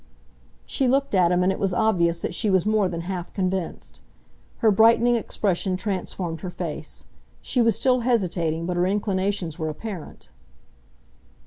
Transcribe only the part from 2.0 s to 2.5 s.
that she